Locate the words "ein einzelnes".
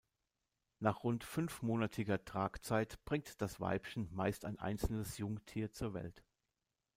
4.45-5.19